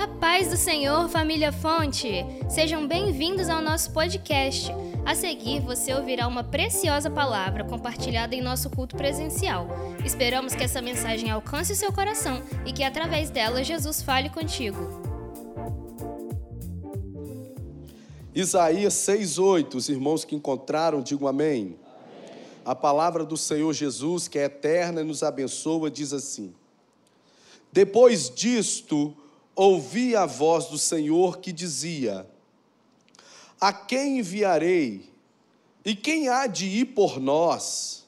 [0.00, 2.24] A paz do Senhor, família Fonte!
[2.48, 4.72] Sejam bem-vindos ao nosso podcast.
[5.04, 9.68] A seguir, você ouvirá uma preciosa palavra compartilhada em nosso culto presencial.
[10.02, 14.78] Esperamos que essa mensagem alcance o seu coração e que, através dela, Jesus fale contigo.
[18.34, 21.76] Isaías 6,8, os irmãos que encontraram, digam amém.
[21.76, 21.78] amém.
[22.64, 26.54] A palavra do Senhor Jesus, que é eterna e nos abençoa, diz assim:
[27.70, 29.14] Depois disto,
[29.54, 32.26] ouvi a voz do Senhor que dizia:
[33.60, 35.10] A quem enviarei?
[35.84, 38.06] E quem há de ir por nós?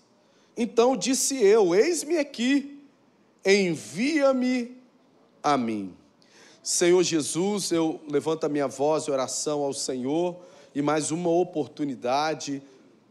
[0.56, 2.82] Então disse eu: Eis-me aqui,
[3.44, 4.76] envia-me
[5.42, 5.94] a mim.
[6.62, 10.36] Senhor Jesus, eu levanto a minha voz de oração ao Senhor
[10.74, 12.62] e mais uma oportunidade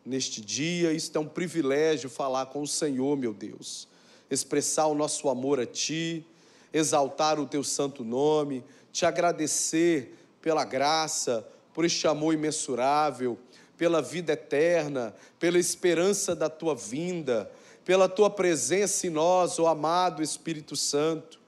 [0.05, 0.93] neste dia.
[0.93, 3.87] Isto é um privilégio falar com o Senhor, meu Deus.
[4.29, 6.25] Expressar o nosso amor a Ti,
[6.73, 13.37] exaltar o Teu santo nome, te agradecer pela graça, por este amor imensurável,
[13.77, 17.51] pela vida eterna, pela esperança da Tua vinda,
[17.83, 21.41] pela Tua presença em nós, ó amado Espírito Santo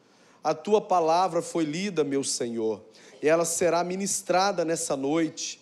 [0.44, 2.84] a tua palavra foi lida, meu Senhor,
[3.22, 5.62] e ela será ministrada nessa noite.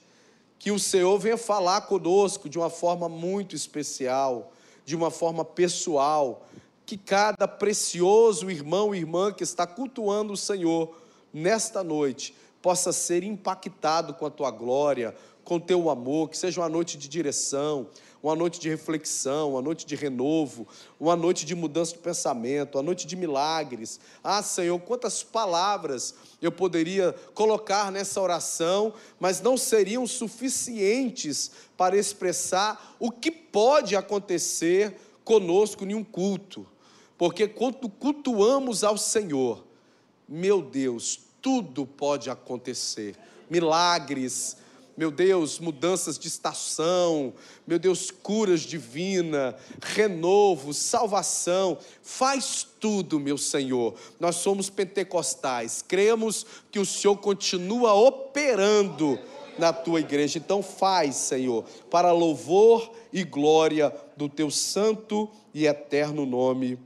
[0.58, 4.52] Que o Senhor venha falar conosco de uma forma muito especial,
[4.84, 6.48] de uma forma pessoal,
[6.92, 10.94] que cada precioso irmão e irmã que está cultuando o Senhor
[11.32, 16.60] nesta noite possa ser impactado com a tua glória, com o teu amor, que seja
[16.60, 17.88] uma noite de direção,
[18.22, 20.68] uma noite de reflexão, uma noite de renovo,
[21.00, 23.98] uma noite de mudança de pensamento, uma noite de milagres.
[24.22, 32.98] Ah, Senhor, quantas palavras eu poderia colocar nessa oração, mas não seriam suficientes para expressar
[33.00, 36.68] o que pode acontecer conosco em um culto.
[37.22, 39.64] Porque quando cultuamos ao Senhor,
[40.28, 43.16] meu Deus, tudo pode acontecer.
[43.48, 44.58] Milagres,
[44.98, 47.32] meu Deus, mudanças de estação,
[47.68, 53.94] meu Deus, curas divina, renovo, salvação, faz tudo, meu Senhor.
[54.20, 59.20] Nós somos pentecostais, cremos que o Senhor continua operando
[59.60, 60.40] na tua igreja.
[60.40, 66.80] Então faz, Senhor, para louvor e glória do teu santo e eterno nome.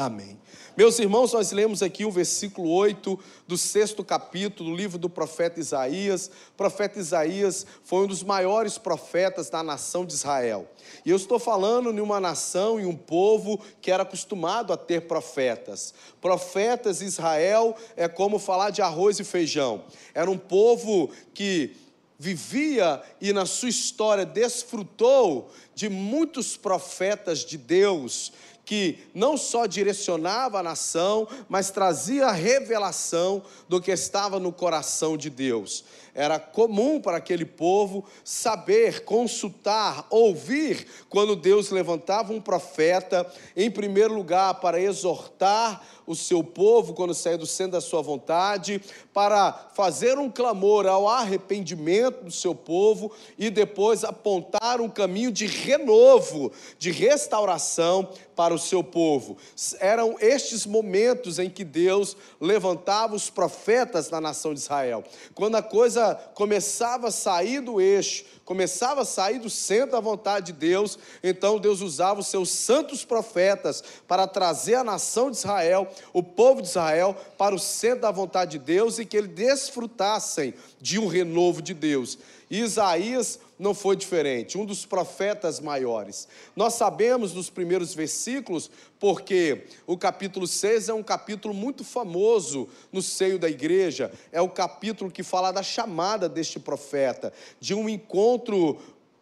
[0.00, 0.40] Amém.
[0.78, 5.60] Meus irmãos, nós lemos aqui o versículo 8 do sexto capítulo do livro do profeta
[5.60, 6.30] Isaías.
[6.52, 10.66] O profeta Isaías foi um dos maiores profetas da nação de Israel.
[11.04, 15.02] E eu estou falando de uma nação e um povo que era acostumado a ter
[15.02, 15.92] profetas.
[16.18, 19.84] Profetas Israel é como falar de arroz e feijão.
[20.14, 21.76] Era um povo que
[22.18, 28.32] vivia e na sua história desfrutou de muitos profetas de Deus
[28.70, 35.28] que não só direcionava a nação, mas trazia revelação do que estava no coração de
[35.28, 35.84] Deus.
[36.14, 44.14] Era comum para aquele povo saber, consultar, ouvir quando Deus levantava um profeta, em primeiro
[44.14, 48.82] lugar, para exortar o seu povo quando sair do centro da sua vontade,
[49.14, 55.46] para fazer um clamor ao arrependimento do seu povo e depois apontar um caminho de
[55.46, 59.36] renovo, de restauração para o seu povo.
[59.78, 65.04] Eram estes momentos em que Deus levantava os profetas na nação de Israel.
[65.32, 70.46] Quando a coisa começava a sair do eixo, começava a sair do centro da vontade
[70.46, 75.88] de Deus, então Deus usava os seus santos profetas para trazer a nação de Israel,
[76.12, 80.52] o povo de Israel, para o centro da vontade de Deus e que eles desfrutassem
[80.80, 82.18] de um renovo de Deus.
[82.50, 86.26] E Isaías não foi diferente, um dos profetas maiores.
[86.56, 93.02] Nós sabemos nos primeiros versículos, porque o capítulo 6 é um capítulo muito famoso no
[93.02, 98.78] seio da igreja, é o capítulo que fala da chamada deste profeta, de um encontro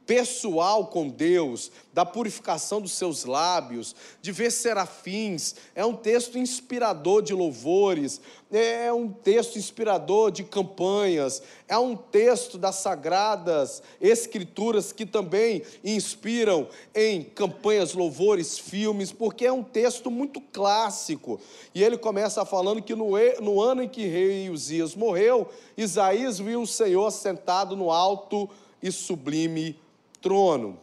[0.08, 5.54] pessoal com Deus, da purificação dos seus lábios, de ver serafins.
[5.74, 8.18] É um texto inspirador de louvores,
[8.50, 16.68] é um texto inspirador de campanhas, é um texto das sagradas escrituras que também inspiram
[16.94, 21.38] em campanhas, louvores, filmes, porque é um texto muito clássico.
[21.74, 23.10] E ele começa falando que no,
[23.42, 28.48] no ano em que rei Uzias morreu, Isaías viu o Senhor sentado no alto
[28.82, 29.78] e sublime
[30.20, 30.78] trono.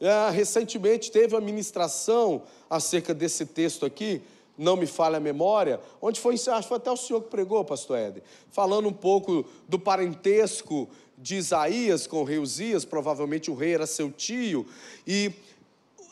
[0.00, 4.22] É, recentemente teve uma ministração acerca desse texto aqui,
[4.56, 7.64] não me falha a memória, onde foi, acho que foi até o senhor que pregou,
[7.64, 13.54] pastor Éder, falando um pouco do parentesco de Isaías com o rei Uzias, provavelmente o
[13.54, 14.66] rei era seu tio,
[15.06, 15.32] e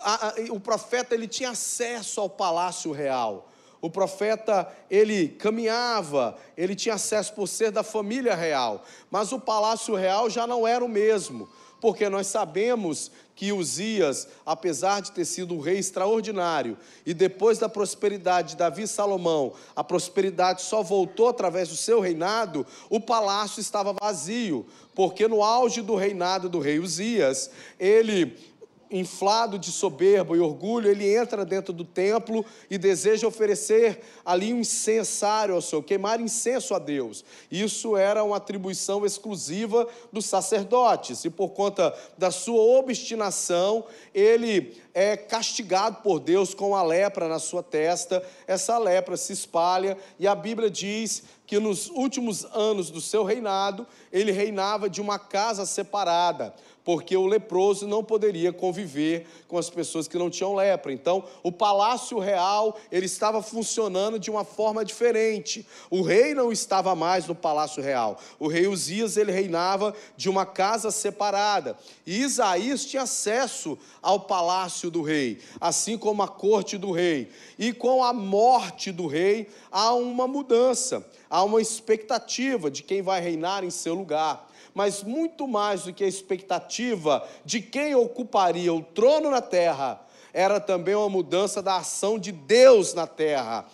[0.00, 3.48] a, a, o profeta ele tinha acesso ao palácio real.
[3.80, 9.96] O profeta, ele caminhava, ele tinha acesso por ser da família real, mas o palácio
[9.96, 11.48] real já não era o mesmo,
[11.82, 17.68] porque nós sabemos que Uzias, apesar de ter sido um rei extraordinário, e depois da
[17.68, 23.60] prosperidade de Davi e Salomão, a prosperidade só voltou através do seu reinado, o palácio
[23.60, 24.64] estava vazio,
[24.94, 27.50] porque no auge do reinado do rei Uzias,
[27.80, 28.51] ele
[28.92, 34.60] inflado de soberba e orgulho, ele entra dentro do templo e deseja oferecer ali um
[34.60, 37.24] incensário ao Senhor, queimar incenso a Deus.
[37.50, 43.84] Isso era uma atribuição exclusiva dos sacerdotes, e por conta da sua obstinação,
[44.14, 48.22] ele é castigado por Deus com a lepra na sua testa.
[48.46, 53.86] Essa lepra se espalha, e a Bíblia diz que nos últimos anos do seu reinado,
[54.12, 56.54] ele reinava de uma casa separada
[56.84, 60.92] porque o leproso não poderia conviver com as pessoas que não tinham lepra.
[60.92, 65.66] Então, o palácio real, ele estava funcionando de uma forma diferente.
[65.90, 68.18] O rei não estava mais no palácio real.
[68.38, 71.76] O rei Uzias, ele reinava de uma casa separada.
[72.06, 77.30] E Isaías tinha acesso ao palácio do rei, assim como a corte do rei.
[77.58, 83.20] E com a morte do rei, há uma mudança, há uma expectativa de quem vai
[83.20, 88.82] reinar em seu lugar mas muito mais do que a expectativa de quem ocuparia o
[88.82, 90.00] trono na terra,
[90.32, 93.66] era também uma mudança da ação de Deus na terra.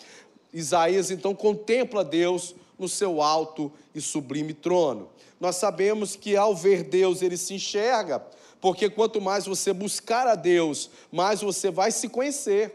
[0.52, 5.08] Isaías então contempla Deus no seu alto e sublime trono.
[5.40, 8.24] Nós sabemos que ao ver Deus ele se enxerga,
[8.60, 12.74] porque quanto mais você buscar a Deus, mais você vai se conhecer.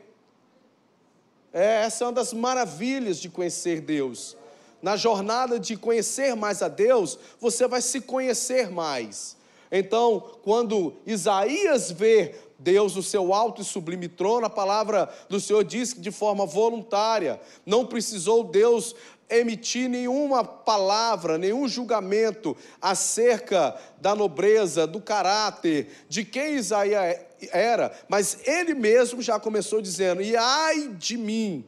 [1.51, 4.35] É, essa é uma das maravilhas de conhecer Deus
[4.83, 9.37] na jornada de conhecer mais a Deus, você vai se conhecer mais.
[9.71, 15.63] Então, quando Isaías vê Deus no seu alto e sublime trono, a palavra do Senhor
[15.63, 18.93] diz que de forma voluntária, não precisou Deus
[19.29, 27.19] emitir nenhuma palavra, nenhum julgamento acerca da nobreza, do caráter, de quem Isaías
[27.51, 31.65] era, mas ele mesmo já começou dizendo: E ai de mim,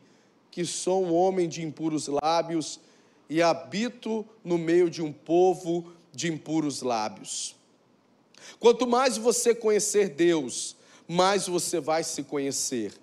[0.52, 2.80] que sou um homem de impuros lábios
[3.30, 7.56] e habito no meio de um povo de impuros lábios.
[8.60, 10.76] Quanto mais você conhecer Deus,
[11.08, 12.94] mais você vai se conhecer,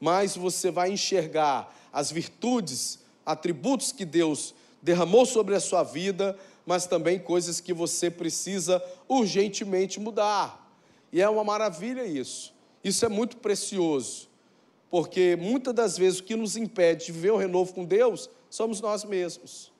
[0.00, 6.36] mais você vai enxergar as virtudes, atributos que Deus derramou sobre a sua vida,
[6.66, 10.72] mas também coisas que você precisa urgentemente mudar.
[11.12, 12.52] E é uma maravilha isso.
[12.82, 14.28] Isso é muito precioso,
[14.90, 18.80] porque muitas das vezes o que nos impede de viver o renovo com Deus somos
[18.80, 19.72] nós mesmos.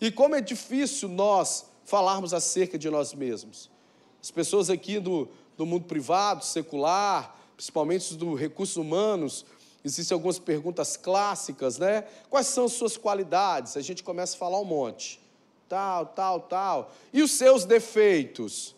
[0.00, 3.70] E como é difícil nós falarmos acerca de nós mesmos.
[4.22, 9.44] As pessoas aqui do, do mundo privado, secular, principalmente do recursos humanos,
[9.84, 12.04] existem algumas perguntas clássicas, né?
[12.28, 13.76] Quais são as suas qualidades?
[13.76, 15.20] A gente começa a falar um monte.
[15.68, 16.92] Tal, tal, tal.
[17.12, 18.74] E os seus defeitos?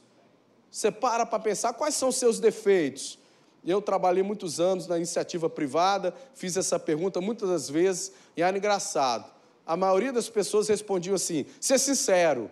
[0.70, 3.19] Você para para pensar quais são os seus defeitos.
[3.64, 8.56] Eu trabalhei muitos anos na iniciativa privada, fiz essa pergunta muitas das vezes, e era
[8.56, 9.31] engraçado.
[9.67, 12.50] A maioria das pessoas respondiam assim: ser sincero.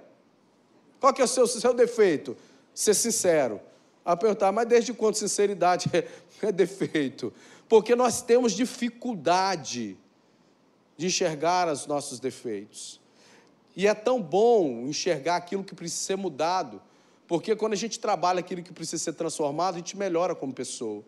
[1.01, 2.37] Qual que é o seu, seu defeito?
[2.75, 3.61] Ser sincero.
[4.05, 6.06] A perguntar, mas desde quando sinceridade é,
[6.47, 7.33] é defeito?
[7.69, 9.97] Porque nós temos dificuldade
[10.97, 13.00] de enxergar os nossos defeitos.
[13.76, 16.82] E é tão bom enxergar aquilo que precisa ser mudado,
[17.29, 21.05] porque quando a gente trabalha aquilo que precisa ser transformado, a gente melhora como pessoa.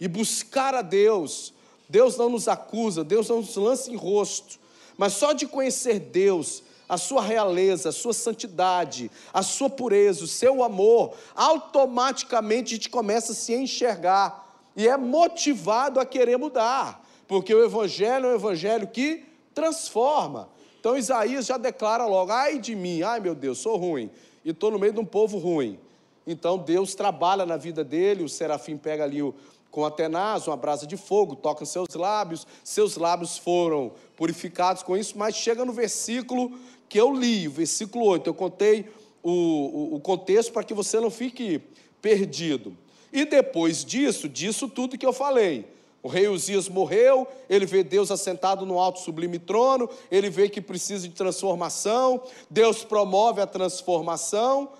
[0.00, 1.52] E buscar a Deus,
[1.88, 4.58] Deus não nos acusa, Deus não nos lança em rosto,
[4.96, 10.26] mas só de conhecer Deus, a sua realeza, a sua santidade, a sua pureza, o
[10.26, 14.47] seu amor, automaticamente a gente começa a se enxergar
[14.78, 20.48] e é motivado a querer mudar, porque o Evangelho é um Evangelho que transforma.
[20.78, 24.08] Então Isaías já declara logo: ai de mim, ai meu Deus, sou ruim
[24.44, 25.80] e estou no meio de um povo ruim.
[26.24, 29.34] Então Deus trabalha na vida dele, o serafim pega ali o,
[29.68, 34.96] com a tenaz, uma brasa de fogo, toca seus lábios, seus lábios foram purificados com
[34.96, 36.56] isso, mas chega no versículo
[36.88, 38.88] que eu li, o versículo 8, eu contei
[39.24, 41.60] o, o, o contexto para que você não fique
[42.00, 42.76] perdido.
[43.12, 45.66] E depois disso, disso tudo que eu falei,
[46.02, 50.60] o rei Uzias morreu, ele vê Deus assentado no alto sublime trono, ele vê que
[50.60, 54.70] precisa de transformação, Deus promove a transformação,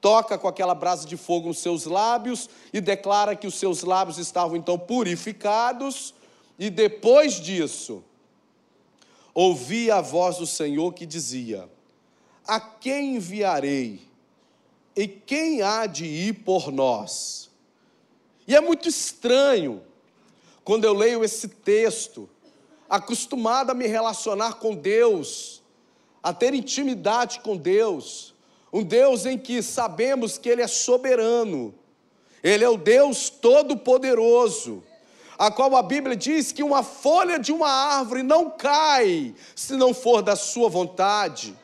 [0.00, 4.18] toca com aquela brasa de fogo nos seus lábios e declara que os seus lábios
[4.18, 6.14] estavam então purificados,
[6.58, 8.04] e depois disso,
[9.32, 11.68] ouvi a voz do Senhor que dizia:
[12.46, 14.08] A quem enviarei?
[14.94, 17.49] E quem há de ir por nós?
[18.50, 19.80] E é muito estranho,
[20.64, 22.28] quando eu leio esse texto,
[22.88, 25.62] acostumado a me relacionar com Deus,
[26.20, 28.34] a ter intimidade com Deus,
[28.72, 31.72] um Deus em que sabemos que Ele é soberano,
[32.42, 34.82] Ele é o Deus todo-poderoso,
[35.38, 39.94] a qual a Bíblia diz que uma folha de uma árvore não cai se não
[39.94, 41.56] for da Sua vontade.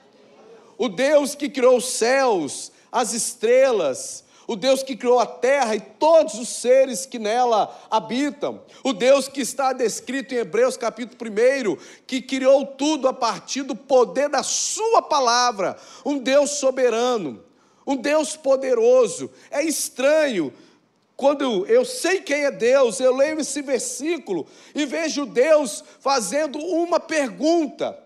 [0.78, 5.80] O Deus que criou os céus, as estrelas, o Deus que criou a terra e
[5.80, 11.76] todos os seres que nela habitam, o Deus que está descrito em Hebreus capítulo 1,
[12.06, 17.42] que criou tudo a partir do poder da Sua palavra, um Deus soberano,
[17.86, 19.30] um Deus poderoso.
[19.50, 20.52] É estranho.
[21.16, 27.00] Quando eu sei quem é Deus, eu leio esse versículo e vejo Deus fazendo uma
[27.00, 27.98] pergunta,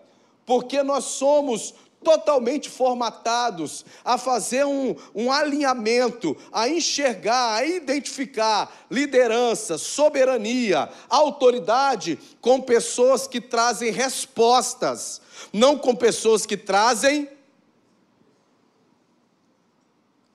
[0.45, 9.77] porque nós somos totalmente formatados a fazer um, um alinhamento, a enxergar, a identificar liderança,
[9.77, 15.21] soberania, autoridade com pessoas que trazem respostas,
[15.53, 17.29] não com pessoas que trazem.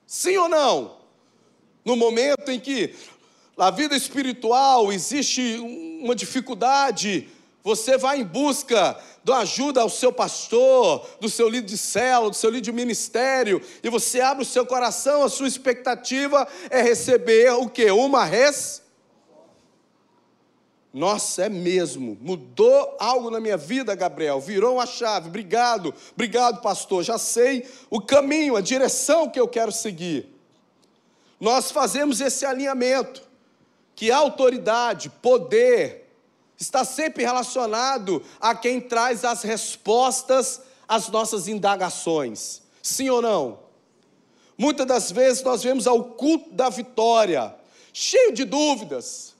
[0.05, 0.97] Sim ou não?
[1.83, 2.95] No momento em que
[3.57, 5.57] na vida espiritual existe
[6.01, 7.27] uma dificuldade,
[7.67, 12.35] você vai em busca da ajuda ao seu pastor, do seu líder de célula, do
[12.37, 17.51] seu líder de ministério, e você abre o seu coração, a sua expectativa é receber
[17.51, 17.91] o que?
[17.91, 18.81] Uma res.
[20.93, 27.03] Nossa, é mesmo, mudou algo na minha vida, Gabriel, virou uma chave, obrigado, obrigado, pastor,
[27.03, 30.33] já sei o caminho, a direção que eu quero seguir.
[31.37, 33.21] Nós fazemos esse alinhamento,
[33.93, 36.06] que autoridade, poder,
[36.57, 42.61] está sempre relacionado a quem traz as respostas às nossas indagações.
[42.81, 43.59] Sim ou não?
[44.57, 47.53] Muitas das vezes nós vemos ao culto da vitória,
[47.93, 49.35] cheio de dúvidas.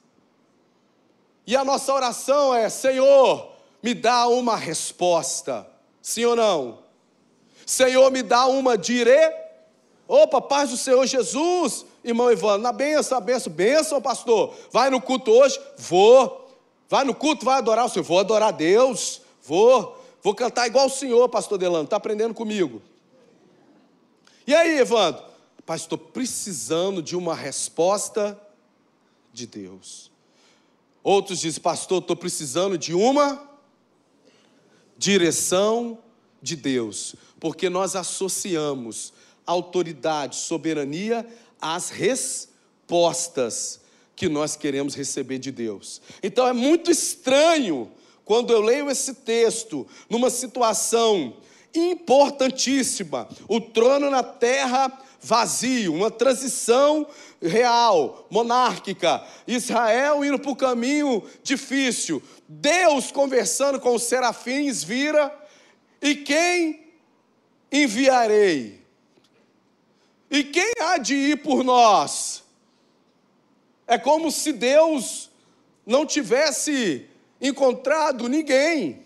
[1.46, 5.68] E a nossa oração é: Senhor, me dá uma resposta.
[6.02, 6.80] Sim ou não?
[7.66, 9.18] Senhor, me dá uma dire.
[10.08, 14.54] Opa, paz do Senhor Jesus, irmão Ivan, na benção, na benção, benção, pastor.
[14.72, 15.60] Vai no culto hoje?
[15.78, 16.47] Vou.
[16.90, 18.04] Vai no culto, vai adorar o Senhor.
[18.04, 19.22] Vou adorar Deus.
[19.44, 19.98] Vou.
[20.22, 21.84] Vou cantar igual o Senhor, pastor Delano.
[21.86, 22.82] Está aprendendo comigo.
[24.46, 25.24] E aí, Evandro?
[25.66, 28.40] Pai, estou precisando de uma resposta
[29.34, 30.10] de Deus.
[31.04, 33.46] Outros dizem, pastor, estou precisando de uma
[34.98, 36.00] direção
[36.42, 37.16] de Deus.
[37.40, 39.14] Porque nós associamos
[39.46, 41.28] autoridade, soberania
[41.62, 43.80] às respostas
[44.18, 46.02] que nós queremos receber de Deus.
[46.24, 47.90] Então é muito estranho
[48.26, 51.38] quando eu leio esse texto numa situação
[51.74, 57.08] importantíssima, o trono na terra vazio, uma transição
[57.40, 65.32] real, monárquica, Israel indo para o caminho difícil, Deus conversando com os serafins vira,
[66.02, 66.92] e quem
[67.72, 68.82] enviarei?
[70.30, 72.47] E quem há de ir por nós?
[73.88, 75.30] É como se Deus
[75.86, 77.06] não tivesse
[77.42, 79.06] encontrado ninguém,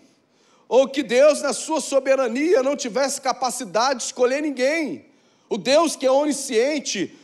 [0.68, 5.04] ou que Deus, na sua soberania, não tivesse capacidade de escolher ninguém.
[5.48, 7.14] O Deus que é onisciente,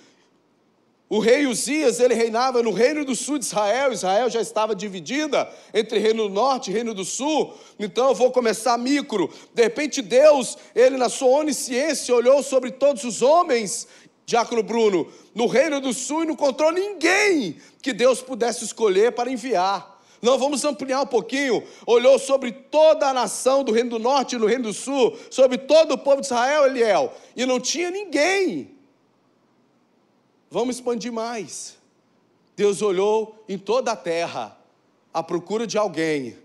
[1.08, 5.50] o rei Uzias, ele reinava no reino do sul de Israel, Israel já estava dividida
[5.72, 9.32] entre reino do norte e reino do sul, então eu vou começar micro.
[9.54, 13.88] De repente Deus, ele na sua onisciência, olhou sobre todos os homens
[14.28, 19.30] Diácono Bruno, no Reino do Sul e não encontrou ninguém que Deus pudesse escolher para
[19.30, 20.02] enviar.
[20.20, 21.64] Não, vamos ampliar um pouquinho.
[21.86, 25.56] Olhou sobre toda a nação do Reino do Norte e do Reino do Sul, sobre
[25.56, 28.76] todo o povo de Israel, Eliel, e não tinha ninguém.
[30.50, 31.78] Vamos expandir mais.
[32.54, 34.58] Deus olhou em toda a terra
[35.10, 36.36] à procura de alguém.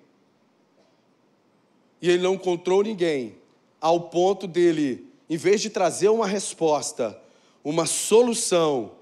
[2.01, 3.35] E ele não encontrou ninguém,
[3.81, 7.21] ao ponto dele, em vez de trazer uma resposta,
[7.63, 8.95] uma solução,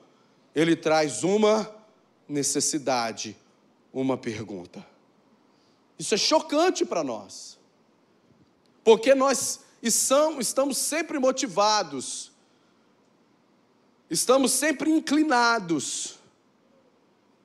[0.53, 1.73] ele traz uma
[2.27, 3.35] necessidade,
[3.93, 4.85] uma pergunta.
[5.97, 7.57] Isso é chocante para nós,
[8.83, 12.31] porque nós estamos sempre motivados,
[14.09, 16.19] estamos sempre inclinados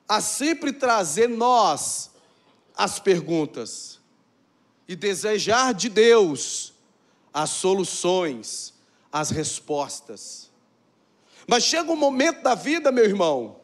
[0.09, 2.11] a sempre trazer nós
[2.77, 3.99] as perguntas
[4.87, 6.73] e desejar de Deus
[7.33, 8.73] as soluções,
[9.11, 10.46] as respostas.
[11.47, 13.57] Mas chega um momento da vida, meu irmão,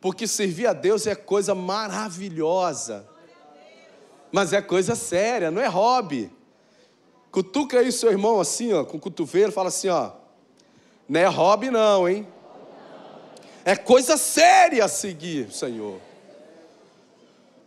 [0.00, 3.06] porque servir a Deus é coisa maravilhosa,
[4.32, 6.30] mas é coisa séria, não é hobby.
[7.30, 10.12] Cutuca aí seu irmão assim, ó, com o cotovelo, fala assim, ó,
[11.08, 12.26] não é hobby não, hein?
[13.64, 16.00] É coisa séria seguir o Senhor.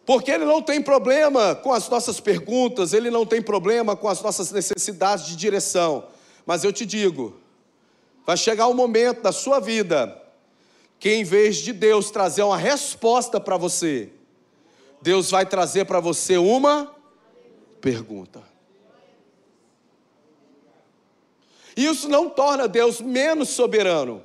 [0.05, 4.21] Porque Ele não tem problema com as nossas perguntas, Ele não tem problema com as
[4.21, 6.05] nossas necessidades de direção.
[6.47, 7.39] Mas eu te digo,
[8.29, 10.15] vai chegar um momento da sua vida
[10.99, 14.11] que, em vez de Deus trazer uma resposta para você,
[15.01, 16.95] Deus vai trazer para você uma
[17.81, 18.43] pergunta.
[21.75, 24.21] Isso não torna Deus menos soberano.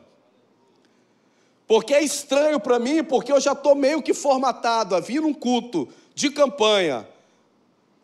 [1.66, 5.32] Porque é estranho para mim, porque eu já estou meio que formatado a vir num
[5.32, 7.08] culto de campanha.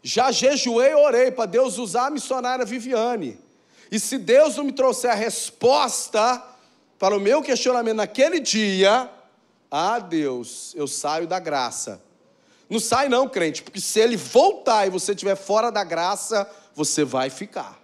[0.02, 3.49] Já jejuei orei para Deus usar a missionária Viviane.
[3.90, 6.42] E se Deus não me trouxer a resposta
[6.98, 9.10] para o meu questionamento naquele dia,
[9.70, 12.00] ah, Deus, eu saio da graça.
[12.68, 17.04] Não sai não, crente, porque se ele voltar e você estiver fora da graça, você
[17.04, 17.80] vai ficar.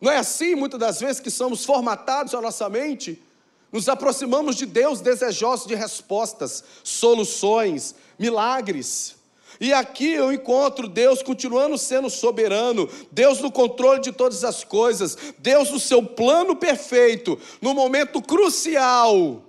[0.00, 3.22] Não é assim, muitas das vezes, que somos formatados a nossa mente?
[3.70, 9.14] Nos aproximamos de Deus desejosos de respostas, soluções, milagres.
[9.60, 15.16] E aqui eu encontro Deus continuando sendo soberano, Deus no controle de todas as coisas,
[15.38, 19.44] Deus no seu plano perfeito, no momento crucial,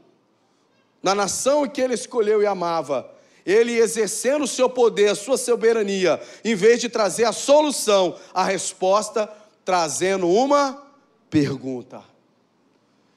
[1.01, 3.09] na nação que ele escolheu e amava.
[3.45, 8.43] Ele exercendo o seu poder, a sua soberania, em vez de trazer a solução, a
[8.43, 9.27] resposta,
[9.63, 10.85] trazendo uma
[11.29, 12.11] pergunta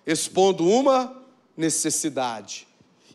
[0.06, 1.16] expondo uma
[1.56, 2.66] necessidade.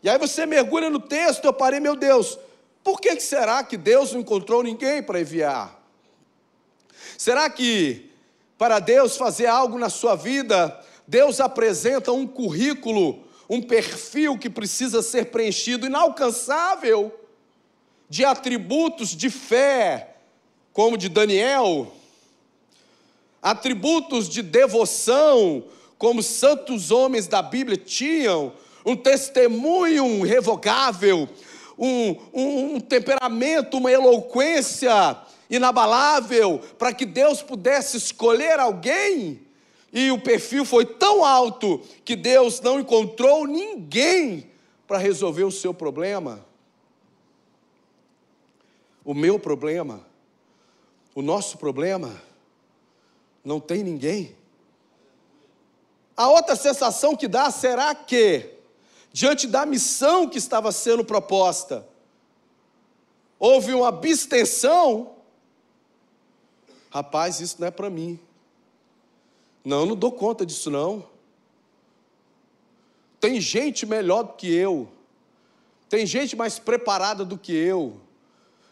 [0.02, 2.38] E aí você mergulha no texto, eu parei, meu Deus,
[2.82, 5.80] por que será que Deus não encontrou ninguém para enviar?
[7.16, 8.10] Será que
[8.56, 15.02] para Deus fazer algo na sua vida, Deus apresenta um currículo, um perfil que precisa
[15.02, 17.12] ser preenchido, inalcançável,
[18.08, 20.16] de atributos de fé,
[20.72, 21.92] como de Daniel,
[23.42, 25.64] atributos de devoção,
[25.96, 28.52] como santos homens da Bíblia tinham,
[28.84, 31.28] um testemunho revogável,
[31.80, 35.16] um, um, um temperamento, uma eloquência
[35.48, 39.40] inabalável, para que Deus pudesse escolher alguém,
[39.92, 44.48] e o perfil foi tão alto que Deus não encontrou ninguém
[44.86, 46.46] para resolver o seu problema.
[49.04, 50.06] O meu problema,
[51.14, 52.22] o nosso problema,
[53.44, 54.36] não tem ninguém.
[56.16, 58.50] A outra sensação que dá será que,
[59.12, 61.86] diante da missão que estava sendo proposta,
[63.38, 65.16] houve uma abstenção.
[66.90, 68.18] Rapaz, isso não é para mim.
[69.64, 71.04] Não, não dou conta disso não.
[73.20, 74.88] Tem gente melhor do que eu.
[75.88, 78.00] Tem gente mais preparada do que eu.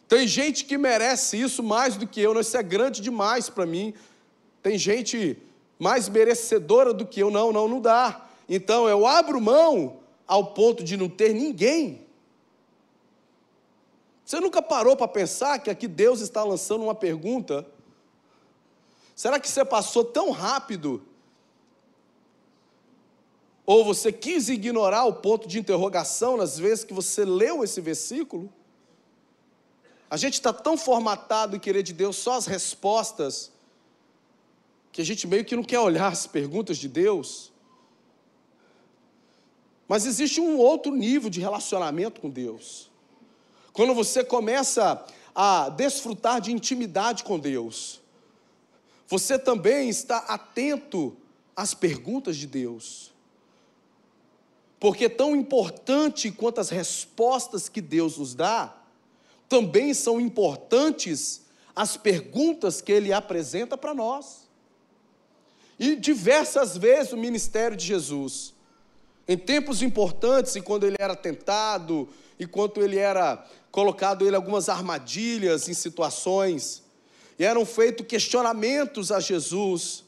[0.09, 2.33] Tem gente que merece isso mais do que eu.
[2.33, 3.93] Não, isso é grande demais para mim.
[4.63, 5.37] Tem gente
[5.79, 7.31] mais merecedora do que eu.
[7.31, 8.27] Não, não, não dá.
[8.49, 9.99] Então eu abro mão
[10.29, 12.07] ao ponto de não ter ninguém.
[14.25, 17.67] Você nunca parou para pensar que aqui Deus está lançando uma pergunta?
[19.17, 21.03] Será que você passou tão rápido?
[23.65, 28.53] Ou você quis ignorar o ponto de interrogação nas vezes que você leu esse versículo?
[30.11, 33.51] A gente está tão formatado em querer de Deus só as respostas
[34.93, 37.53] que a gente meio que não quer olhar as perguntas de Deus.
[39.89, 42.91] Mas existe um outro nível de relacionamento com Deus.
[43.73, 45.03] Quando você começa
[45.35, 48.01] a desfrutar de intimidade com Deus,
[49.07, 51.17] você também está atento
[51.57, 53.13] às perguntas de Deus.
[54.79, 58.77] Porque tão importante quanto as respostas que Deus nos dá,
[59.49, 61.43] também são importantes
[61.75, 64.49] as perguntas que Ele apresenta para nós.
[65.79, 68.53] E diversas vezes o ministério de Jesus,
[69.29, 74.69] em tempos importantes, e quando ele era tentado, e quando ele era colocado em algumas
[74.69, 76.83] armadilhas, em situações,
[77.39, 80.05] e eram feitos questionamentos a Jesus,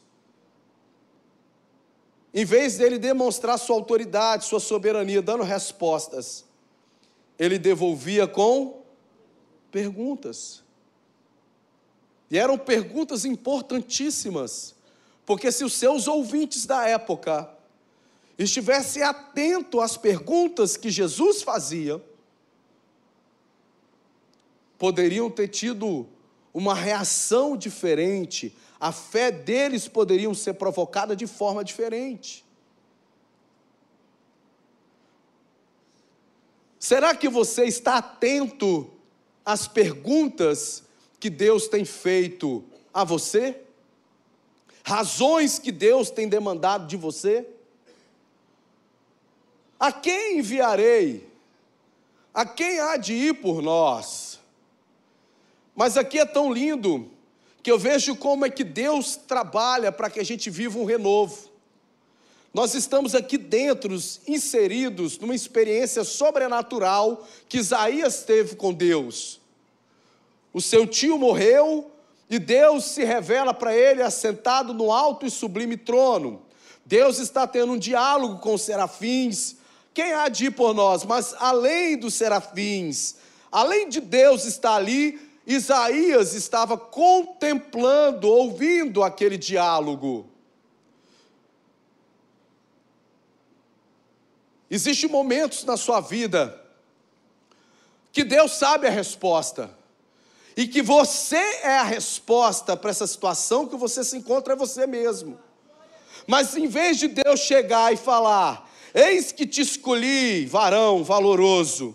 [2.32, 6.44] em vez dele demonstrar sua autoridade, sua soberania, dando respostas,
[7.38, 8.82] ele devolvia com
[9.70, 10.62] perguntas.
[12.30, 14.74] E eram perguntas importantíssimas
[15.30, 17.48] porque se os seus ouvintes da época
[18.44, 22.02] estivessem atentos às perguntas que Jesus fazia,
[24.78, 26.06] poderiam ter tido
[26.52, 32.44] uma reação diferente, a fé deles poderiam ser provocada de forma diferente.
[36.78, 38.90] Será que você está atento
[39.44, 40.82] às perguntas
[41.20, 43.60] que Deus tem feito a você?
[44.82, 47.46] razões que Deus tem demandado de você?
[49.80, 51.26] A quem enviarei?
[52.34, 54.38] A quem há de ir por nós?
[55.74, 57.10] Mas aqui é tão lindo
[57.62, 61.48] que eu vejo como é que Deus trabalha para que a gente viva um renovo.
[62.52, 63.94] Nós estamos aqui dentro,
[64.26, 69.40] inseridos numa experiência sobrenatural que Isaías teve com Deus.
[70.52, 71.90] O seu tio morreu
[72.28, 76.42] e Deus se revela para ele assentado no alto e sublime trono.
[76.84, 79.59] Deus está tendo um diálogo com os serafins.
[79.92, 81.04] Quem há de ir por nós?
[81.04, 83.16] Mas além dos serafins,
[83.50, 90.28] além de Deus estar ali, Isaías estava contemplando, ouvindo aquele diálogo.
[94.70, 96.60] Existem momentos na sua vida
[98.12, 99.76] que Deus sabe a resposta.
[100.56, 104.86] E que você é a resposta para essa situação que você se encontra é você
[104.86, 105.38] mesmo.
[106.26, 111.94] Mas em vez de Deus chegar e falar: Eis que te escolhi, varão valoroso,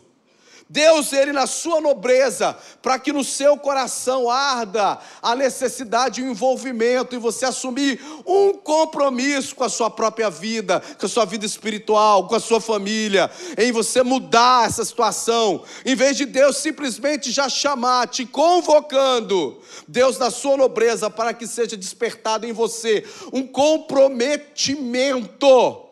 [0.67, 6.31] Deus, Ele na sua nobreza, para que no seu coração arda a necessidade e o
[6.31, 11.45] envolvimento, e você assumir um compromisso com a sua própria vida, com a sua vida
[11.45, 17.31] espiritual, com a sua família, em você mudar essa situação, em vez de Deus simplesmente
[17.31, 23.45] já chamar, te convocando, Deus na sua nobreza, para que seja despertado em você um
[23.45, 25.84] comprometimento,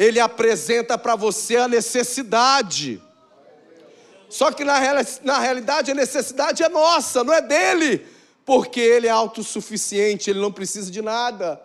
[0.00, 3.02] Ele apresenta para você a necessidade.
[4.30, 4.80] Só que na,
[5.22, 8.06] na realidade a necessidade é nossa, não é dele,
[8.46, 11.60] porque ele é autossuficiente, ele não precisa de nada.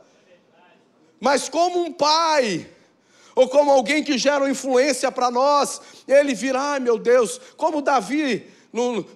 [1.18, 2.70] Mas como um pai,
[3.34, 8.52] ou como alguém que gera influência para nós, ele virá, ai meu Deus, como Davi,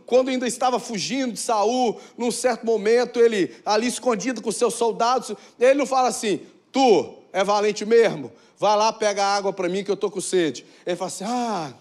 [0.05, 5.35] quando ainda estava fugindo de Saul, num certo momento, ele ali escondido com seus soldados,
[5.59, 6.39] ele não fala assim,
[6.71, 10.65] tu é valente mesmo, vai lá, pega água para mim que eu estou com sede.
[10.85, 11.73] Ele fala assim, ah,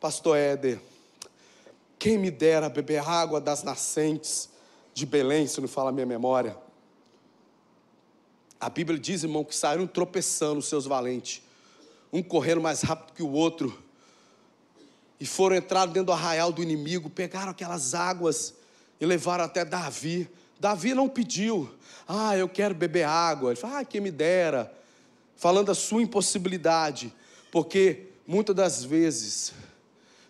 [0.00, 0.80] pastor Éder,
[1.98, 4.48] quem me dera beber água das nascentes
[4.92, 6.56] de Belém, se não fala a minha memória.
[8.60, 11.42] A Bíblia diz, irmão, que saíram tropeçando os seus valentes,
[12.12, 13.82] um correndo mais rápido que o outro,
[15.18, 18.54] e foram entrar dentro do arraial do inimigo, pegaram aquelas águas
[19.00, 20.28] e levaram até Davi.
[20.64, 21.68] Davi não pediu,
[22.08, 23.50] ah, eu quero beber água.
[23.50, 24.72] Ele falou, ah, quem me dera,
[25.36, 27.12] falando a sua impossibilidade,
[27.52, 29.52] porque muitas das vezes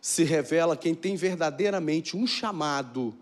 [0.00, 3.14] se revela quem tem verdadeiramente um chamado.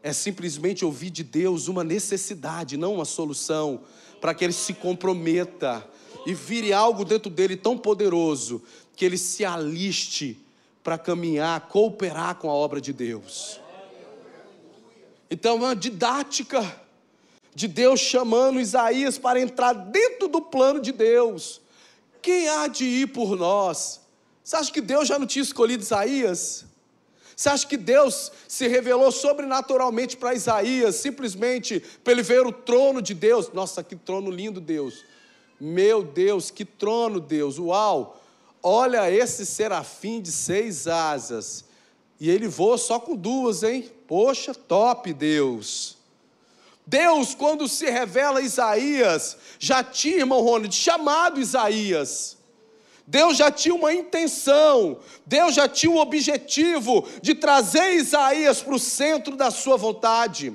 [0.00, 3.80] É simplesmente ouvir de Deus uma necessidade, não uma solução,
[4.20, 5.84] para que ele se comprometa
[6.24, 8.62] e vire algo dentro dele tão poderoso
[8.94, 10.40] que ele se aliste
[10.84, 13.60] para caminhar, cooperar com a obra de Deus.
[15.30, 16.80] Então, uma didática
[17.54, 21.60] de Deus chamando Isaías para entrar dentro do plano de Deus.
[22.22, 24.00] Quem há de ir por nós?
[24.44, 26.64] Você acha que Deus já não tinha escolhido Isaías?
[27.36, 33.02] Você acha que Deus se revelou sobrenaturalmente para Isaías, simplesmente para ele ver o trono
[33.02, 33.52] de Deus?
[33.52, 35.04] Nossa, que trono lindo, Deus!
[35.60, 37.58] Meu Deus, que trono, Deus!
[37.58, 38.22] Uau!
[38.62, 41.65] Olha esse serafim de seis asas.
[42.18, 43.90] E ele voa só com duas, hein?
[44.06, 45.96] Poxa, top, Deus!
[46.86, 52.36] Deus, quando se revela a Isaías, já tinha, irmão Ronald, chamado Isaías.
[53.06, 58.80] Deus já tinha uma intenção, Deus já tinha um objetivo de trazer Isaías para o
[58.80, 60.52] centro da sua vontade.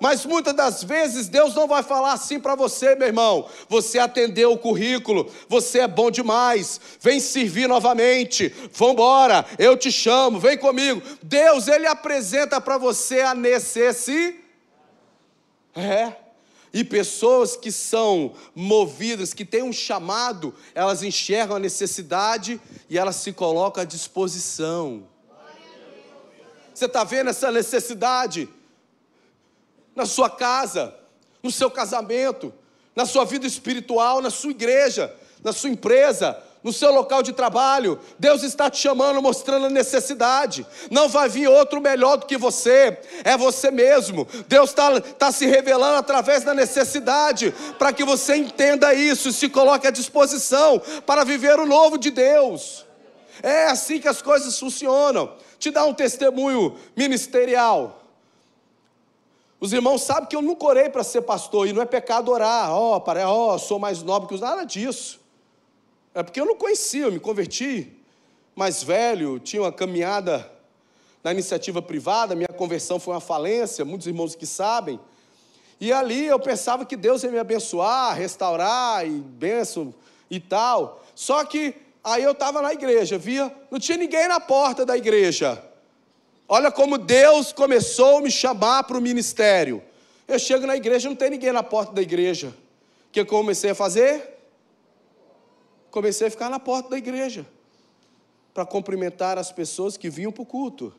[0.00, 3.48] Mas muitas das vezes Deus não vai falar assim para você, meu irmão.
[3.68, 10.38] Você atendeu o currículo, você é bom demais, vem servir novamente, vambora, eu te chamo,
[10.38, 11.02] vem comigo.
[11.22, 14.44] Deus, Ele apresenta para você a necessidade.
[15.74, 16.12] É.
[16.72, 23.16] E pessoas que são movidas, que têm um chamado, elas enxergam a necessidade e elas
[23.16, 25.06] se colocam à disposição.
[26.74, 28.48] Você está vendo essa necessidade?
[29.94, 30.94] Na sua casa,
[31.42, 32.52] no seu casamento,
[32.96, 38.00] na sua vida espiritual, na sua igreja, na sua empresa, no seu local de trabalho.
[38.18, 40.66] Deus está te chamando, mostrando a necessidade.
[40.90, 44.26] Não vai vir outro melhor do que você, é você mesmo.
[44.48, 49.50] Deus está tá se revelando através da necessidade, para que você entenda isso e se
[49.50, 52.86] coloque à disposição para viver o novo de Deus.
[53.42, 55.34] É assim que as coisas funcionam.
[55.58, 58.03] Te dá um testemunho ministerial.
[59.64, 62.70] Os irmãos sabem que eu nunca orei para ser pastor, e não é pecado orar,
[62.70, 65.18] ó, oh, ó, oh, sou mais nobre que os, nada disso.
[66.12, 67.90] É porque eu não conhecia, eu me converti
[68.54, 70.52] mais velho, tinha uma caminhada
[71.22, 75.00] na iniciativa privada, minha conversão foi uma falência, muitos irmãos que sabem.
[75.80, 79.94] E ali eu pensava que Deus ia me abençoar, restaurar e benção
[80.30, 81.02] e tal.
[81.14, 81.74] Só que
[82.04, 85.58] Aí eu estava na igreja, via, não tinha ninguém na porta da igreja.
[86.48, 89.82] Olha como Deus começou a me chamar para o ministério.
[90.28, 92.48] Eu chego na igreja, não tem ninguém na porta da igreja.
[93.08, 94.38] O que eu comecei a fazer?
[95.90, 97.46] Comecei a ficar na porta da igreja
[98.52, 100.94] para cumprimentar as pessoas que vinham para o culto.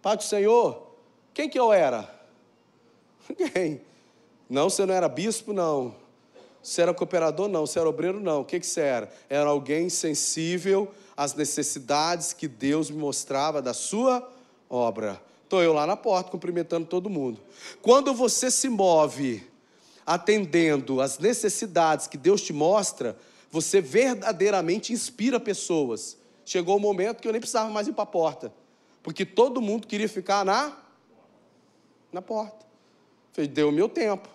[0.00, 0.86] Pai do Senhor,
[1.32, 2.08] quem que eu era?
[3.28, 3.80] Ninguém.
[4.48, 5.94] Não, você não era bispo, não.
[6.62, 7.66] Você era cooperador, não.
[7.66, 8.40] Você era obreiro, não.
[8.40, 9.12] O que, que você era?
[9.28, 14.30] Era alguém sensível às necessidades que Deus me mostrava da sua
[14.68, 15.20] obra.
[15.42, 17.40] Estou eu lá na porta cumprimentando todo mundo.
[17.82, 19.46] Quando você se move
[20.06, 23.16] atendendo às necessidades que Deus te mostra,
[23.50, 26.16] você verdadeiramente inspira pessoas.
[26.44, 28.52] Chegou o momento que eu nem precisava mais ir para a porta,
[29.02, 30.76] porque todo mundo queria ficar na
[32.12, 32.64] na porta.
[33.50, 34.28] Deu o meu tempo.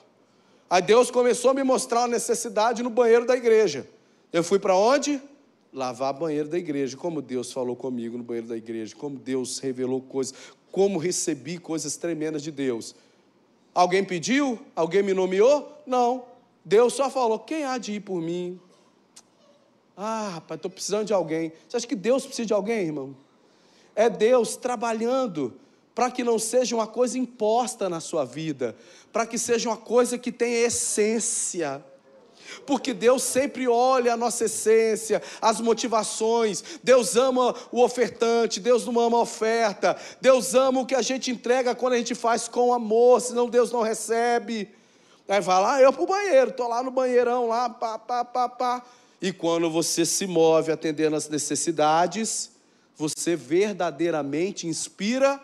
[0.69, 3.87] Aí Deus começou a me mostrar a necessidade no banheiro da igreja.
[4.31, 5.21] Eu fui para onde?
[5.71, 6.97] Lavar banheiro da igreja.
[6.97, 8.95] Como Deus falou comigo no banheiro da igreja.
[8.95, 10.33] Como Deus revelou coisas.
[10.71, 12.95] Como recebi coisas tremendas de Deus.
[13.73, 14.59] Alguém pediu?
[14.75, 15.81] Alguém me nomeou?
[15.85, 16.25] Não.
[16.65, 18.59] Deus só falou: quem há de ir por mim?
[19.95, 21.51] Ah, rapaz, estou precisando de alguém.
[21.67, 23.15] Você acha que Deus precisa de alguém, irmão?
[23.95, 25.53] É Deus trabalhando
[25.93, 28.77] para que não seja uma coisa imposta na sua vida,
[29.11, 31.83] para que seja uma coisa que tenha essência.
[32.65, 36.63] Porque Deus sempre olha a nossa essência, as motivações.
[36.83, 39.97] Deus ama o ofertante, Deus não ama a oferta.
[40.21, 43.71] Deus ama o que a gente entrega quando a gente faz com amor, senão Deus
[43.71, 44.69] não recebe.
[45.27, 48.49] Aí vai lá, eu para o banheiro, estou lá no banheirão, lá, pá, pá, pá,
[48.49, 48.83] pá.
[49.21, 52.51] E quando você se move atendendo às necessidades,
[52.95, 55.39] você verdadeiramente inspira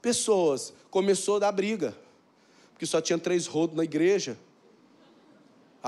[0.00, 0.72] pessoas.
[0.90, 1.96] Começou a dar briga,
[2.72, 4.38] porque só tinha três rodos na igreja.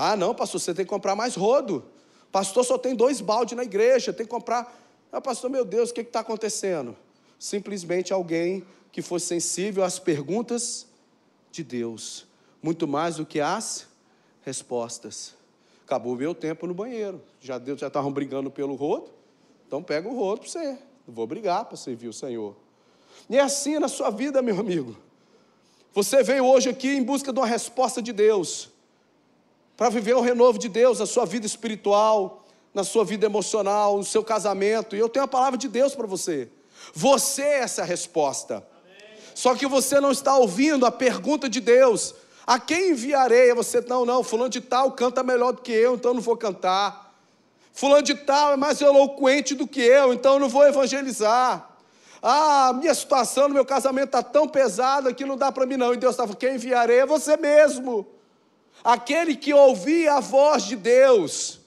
[0.01, 1.83] Ah, não, pastor, você tem que comprar mais rodo.
[2.31, 4.73] Pastor, só tem dois baldes na igreja, tem que comprar.
[5.11, 6.95] Ah, pastor, meu Deus, o que está acontecendo?
[7.37, 10.87] Simplesmente alguém que fosse sensível às perguntas
[11.51, 12.25] de Deus,
[12.63, 13.87] muito mais do que às
[14.41, 15.35] respostas.
[15.85, 17.21] Acabou o meu tempo no banheiro.
[17.41, 19.11] Já Deus já estavam brigando pelo rodo,
[19.67, 20.79] então pega o rodo para você.
[21.05, 22.55] Não vou brigar para servir o Senhor.
[23.29, 24.95] E é assim na sua vida, meu amigo.
[25.93, 28.69] Você veio hoje aqui em busca de uma resposta de Deus,
[29.79, 34.03] para viver o renovo de Deus na sua vida espiritual, na sua vida emocional, no
[34.03, 34.93] seu casamento.
[34.93, 36.49] E eu tenho a palavra de Deus para você.
[36.93, 38.55] Você é essa resposta.
[38.55, 39.17] Amém.
[39.33, 42.13] Só que você não está ouvindo a pergunta de Deus.
[42.45, 43.53] A quem enviarei?
[43.53, 47.15] Você, não, não, fulano de tal canta melhor do que eu, então não vou cantar.
[47.71, 51.69] Fulano de tal é mais eloquente do que eu, então não vou evangelizar.
[52.21, 55.93] Ah, minha situação no meu casamento está tão pesada que não dá para mim não.
[55.93, 58.18] E Deus estava, quem enviarei é você mesmo.
[58.83, 61.59] Aquele que ouvia a voz de Deus,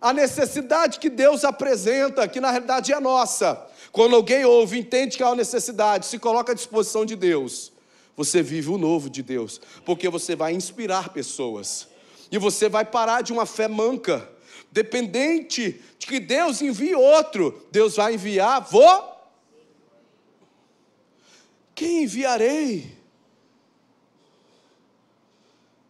[0.00, 3.66] a necessidade que Deus apresenta, que na realidade é nossa.
[3.92, 7.72] Quando alguém ouve, entende que há uma necessidade, se coloca à disposição de Deus,
[8.16, 11.88] você vive o novo de Deus, porque você vai inspirar pessoas.
[12.30, 14.28] E você vai parar de uma fé manca,
[14.70, 19.10] dependente de que Deus envie outro, Deus vai enviar, vou
[21.80, 22.94] quem enviarei?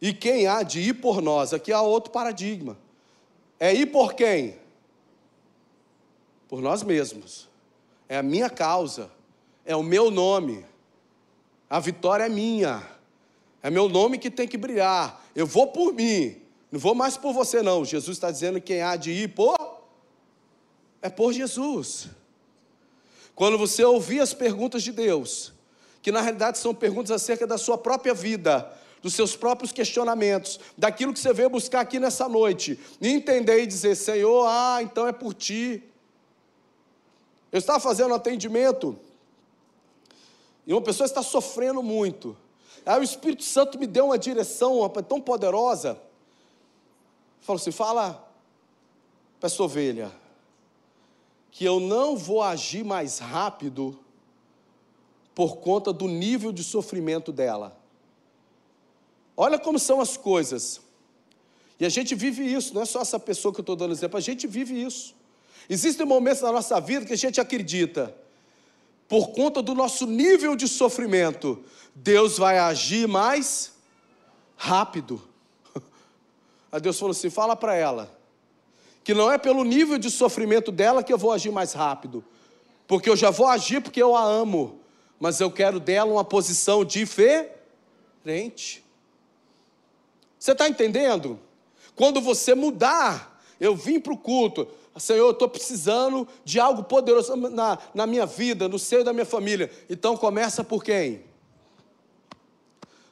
[0.01, 1.53] E quem há de ir por nós?
[1.53, 2.79] Aqui há outro paradigma.
[3.59, 4.57] É ir por quem?
[6.49, 7.49] Por nós mesmos.
[8.09, 9.11] É a minha causa.
[9.65, 10.65] É o meu nome.
[11.69, 12.83] A vitória é minha.
[13.63, 15.23] É meu nome que tem que brilhar.
[15.37, 16.41] Eu vou por mim.
[16.73, 17.85] Não vou mais por você, não.
[17.85, 19.57] Jesus está dizendo que quem há de ir por.
[21.03, 22.09] É por Jesus.
[23.35, 25.53] Quando você ouvir as perguntas de Deus,
[26.03, 28.71] que na realidade são perguntas acerca da sua própria vida,
[29.03, 33.67] dos seus próprios questionamentos, daquilo que você veio buscar aqui nessa noite, e entender e
[33.67, 35.83] dizer: Senhor, ah, então é por ti.
[37.51, 38.99] Eu estava fazendo um atendimento
[40.67, 42.37] e uma pessoa está sofrendo muito.
[42.87, 46.01] Aí o Espírito Santo me deu uma direção tão poderosa.
[47.41, 48.29] Falou assim: fala
[49.39, 50.13] para essa ovelha
[51.51, 53.99] que eu não vou agir mais rápido
[55.35, 57.80] por conta do nível de sofrimento dela.
[59.43, 60.83] Olha como são as coisas.
[61.79, 64.19] E a gente vive isso, não é só essa pessoa que eu estou dando exemplo,
[64.19, 65.15] a gente vive isso.
[65.67, 68.15] Existem momentos na nossa vida que a gente acredita,
[69.09, 73.73] por conta do nosso nível de sofrimento, Deus vai agir mais
[74.59, 75.23] rápido.
[76.71, 78.15] A Deus falou assim: fala para ela,
[79.03, 82.23] que não é pelo nível de sofrimento dela que eu vou agir mais rápido,
[82.87, 84.81] porque eu já vou agir porque eu a amo,
[85.19, 88.85] mas eu quero dela uma posição diferente.
[90.41, 91.39] Você está entendendo?
[91.95, 94.67] Quando você mudar, eu vim para o culto,
[94.99, 99.27] Senhor, eu estou precisando de algo poderoso na, na minha vida, no seio da minha
[99.27, 99.71] família.
[99.89, 101.23] Então começa por quem?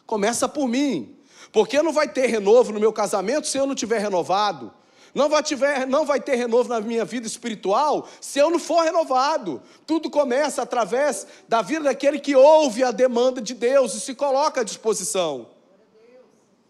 [0.06, 1.16] Começa por mim.
[1.52, 4.72] Porque não vai ter renovo no meu casamento se eu não tiver renovado.
[5.14, 8.82] Não vai, tiver, não vai ter renovo na minha vida espiritual se eu não for
[8.82, 9.62] renovado.
[9.86, 14.62] Tudo começa através da vida daquele que ouve a demanda de Deus e se coloca
[14.62, 15.57] à disposição.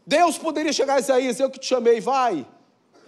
[0.09, 2.47] Deus poderia chegar a Isaías, eu que te chamei, vai.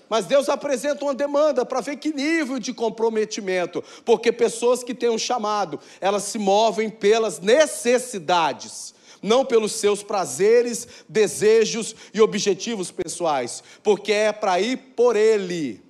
[0.07, 5.09] Mas Deus apresenta uma demanda para ver que nível de comprometimento, porque pessoas que têm
[5.09, 13.63] um chamado, elas se movem pelas necessidades não pelos seus prazeres, desejos e objetivos pessoais,
[13.83, 15.83] porque é para ir por Ele.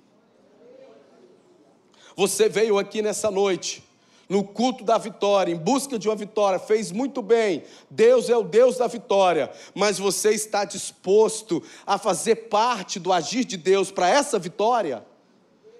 [2.13, 3.81] Você veio aqui nessa noite,
[4.31, 7.65] no culto da vitória, em busca de uma vitória, fez muito bem.
[7.89, 13.43] Deus é o Deus da vitória, mas você está disposto a fazer parte do agir
[13.43, 15.05] de Deus para essa vitória?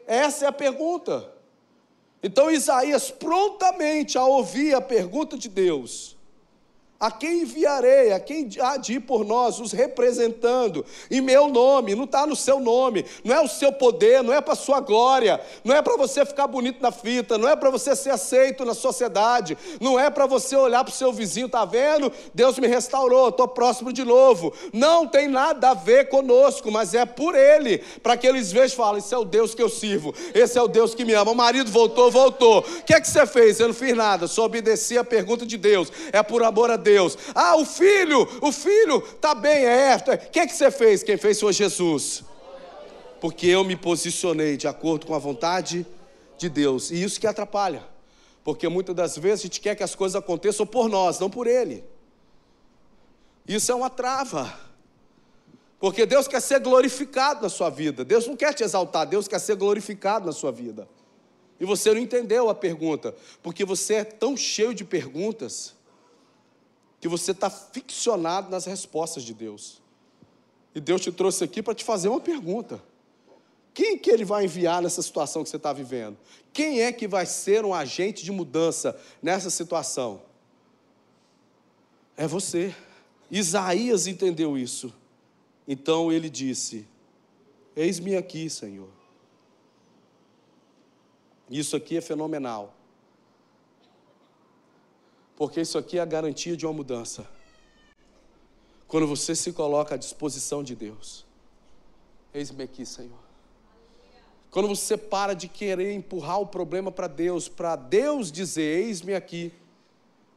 [0.05, 1.31] Essa é a pergunta.
[2.21, 6.17] Então Isaías, prontamente ao ouvir a pergunta de Deus,
[7.01, 8.13] a quem enviarei?
[8.13, 12.35] A quem há de ir por nós, os representando, em meu nome, não está no
[12.35, 15.97] seu nome, não é o seu poder, não é para sua glória, não é para
[15.97, 20.11] você ficar bonito na fita, não é para você ser aceito na sociedade, não é
[20.11, 22.11] para você olhar para o seu vizinho, está vendo?
[22.35, 24.53] Deus me restaurou, estou próximo de novo.
[24.71, 28.77] Não tem nada a ver conosco, mas é por Ele, para que eles vejam e
[28.77, 31.31] falem: Esse é o Deus que eu sirvo, esse é o Deus que me ama.
[31.31, 32.59] O marido voltou, voltou.
[32.59, 33.59] O que é que você fez?
[33.59, 36.90] Eu não fiz nada, só obedeci a pergunta de Deus, é por amor a Deus.
[36.91, 37.17] Deus.
[37.33, 39.95] Ah, o filho, o filho, tá bem, é.
[39.95, 41.03] O que é que você fez?
[41.03, 42.23] Quem fez foi Jesus.
[43.21, 45.85] Porque eu me posicionei de acordo com a vontade
[46.37, 46.91] de Deus.
[46.91, 47.83] E isso que atrapalha.
[48.43, 51.47] Porque muitas das vezes a gente quer que as coisas aconteçam por nós, não por
[51.47, 51.83] Ele.
[53.47, 54.53] Isso é uma trava.
[55.79, 58.03] Porque Deus quer ser glorificado na sua vida.
[58.03, 60.87] Deus não quer te exaltar, Deus quer ser glorificado na sua vida.
[61.59, 65.75] E você não entendeu a pergunta, porque você é tão cheio de perguntas
[67.01, 69.81] que você está ficcionado nas respostas de Deus.
[70.73, 72.81] E Deus te trouxe aqui para te fazer uma pergunta.
[73.73, 76.15] Quem que ele vai enviar nessa situação que você está vivendo?
[76.53, 80.21] Quem é que vai ser um agente de mudança nessa situação?
[82.15, 82.75] É você.
[83.31, 84.93] Isaías entendeu isso.
[85.67, 86.85] Então ele disse:
[87.75, 88.89] Eis-me aqui, Senhor.
[91.49, 92.75] Isso aqui é fenomenal.
[95.41, 97.27] Porque isso aqui é a garantia de uma mudança.
[98.87, 101.25] Quando você se coloca à disposição de Deus.
[102.31, 103.17] Eis-me aqui, Senhor.
[104.51, 109.51] Quando você para de querer empurrar o problema para Deus, para Deus dizer: Eis-me aqui.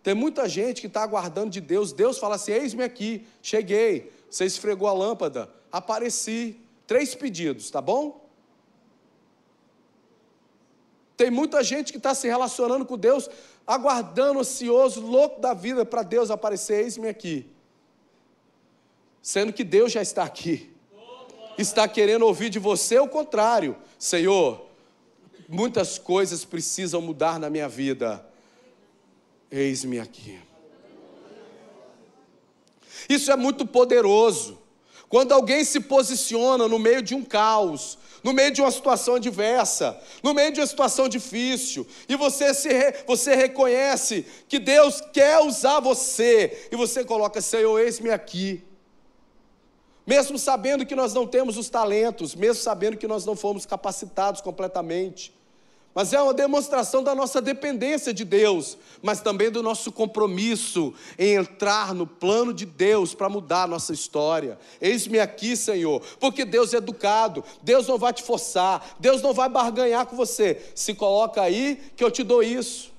[0.03, 1.93] Tem muita gente que está aguardando de Deus.
[1.93, 4.11] Deus fala assim: Eis-me aqui, cheguei.
[4.31, 6.59] Você esfregou a lâmpada, apareci.
[6.87, 8.24] Três pedidos, tá bom?
[11.17, 13.29] Tem muita gente que está se relacionando com Deus
[13.67, 17.47] aguardando, ansioso, louco da vida para Deus aparecer, eis-me aqui.
[19.23, 20.71] Sendo que Deus já está aqui.
[21.57, 23.77] Está querendo ouvir de você o contrário.
[23.99, 24.67] Senhor,
[25.49, 28.25] muitas coisas precisam mudar na minha vida.
[29.51, 30.39] Eis-me aqui.
[33.09, 34.59] Isso é muito poderoso.
[35.15, 39.97] Quando alguém se posiciona no meio de um caos, no meio de uma situação adversa,
[40.25, 42.69] no meio de uma situação difícil, e você, se,
[43.07, 48.65] você reconhece que Deus quer usar você, e você coloca, Senhor, eis-me aqui.
[50.05, 54.41] Mesmo sabendo que nós não temos os talentos, mesmo sabendo que nós não fomos capacitados
[54.41, 55.33] completamente,
[55.95, 61.35] mas é uma demonstração da nossa dependência de Deus, mas também do nosso compromisso em
[61.35, 64.59] entrar no plano de Deus para mudar a nossa história.
[64.81, 69.49] Eis-me aqui, Senhor, porque Deus é educado, Deus não vai te forçar, Deus não vai
[69.49, 70.71] barganhar com você.
[70.75, 72.94] Se coloca aí que eu te dou isso.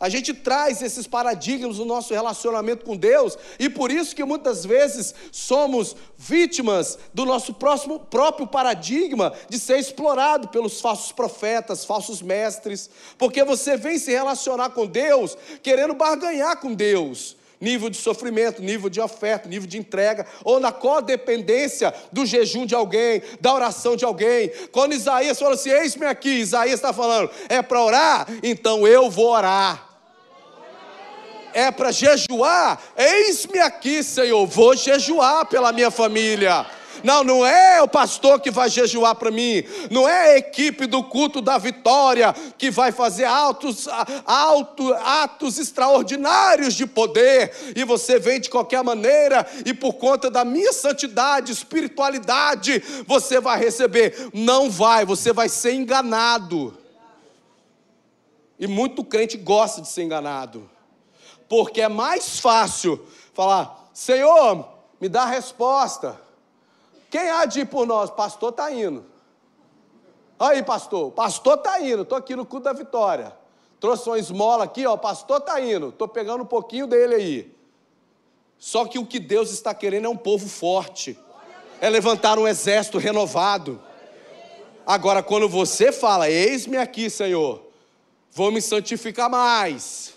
[0.00, 4.64] A gente traz esses paradigmas no nosso relacionamento com Deus e por isso que muitas
[4.64, 12.20] vezes somos vítimas do nosso próximo, próprio paradigma de ser explorado pelos falsos profetas, falsos
[12.22, 18.62] mestres, porque você vem se relacionar com Deus querendo barganhar com Deus nível de sofrimento,
[18.62, 23.96] nível de oferta, nível de entrega, ou na codependência do jejum de alguém, da oração
[23.96, 24.52] de alguém.
[24.70, 28.28] Quando Isaías falou assim: Eis-me aqui, Isaías está falando, é para orar?
[28.42, 29.94] Então eu vou orar
[31.56, 36.66] é para jejuar, eis-me aqui, Senhor, vou jejuar pela minha família.
[37.02, 39.64] Não, não é o pastor que vai jejuar para mim.
[39.90, 43.88] Não é a equipe do culto da vitória que vai fazer altos,
[44.24, 44.92] altos
[45.24, 47.52] atos extraordinários de poder.
[47.74, 53.58] E você vem de qualquer maneira e por conta da minha santidade, espiritualidade, você vai
[53.58, 54.30] receber.
[54.32, 56.76] Não vai, você vai ser enganado.
[58.58, 60.70] E muito crente gosta de ser enganado.
[61.48, 64.68] Porque é mais fácil falar: Senhor,
[65.00, 66.23] me dá a resposta.
[67.14, 68.10] Quem há de ir por nós?
[68.10, 69.06] Pastor está indo.
[70.36, 72.02] Aí, pastor, pastor está indo.
[72.02, 73.32] Estou aqui no culto da vitória.
[73.78, 74.96] Trouxe uma esmola aqui, ó.
[74.96, 75.90] Pastor está indo.
[75.90, 77.56] Estou pegando um pouquinho dele aí.
[78.58, 81.16] Só que o que Deus está querendo é um povo forte.
[81.80, 83.80] É levantar um exército renovado.
[84.84, 87.62] Agora, quando você fala, eis-me aqui, Senhor,
[88.32, 90.13] vou me santificar mais.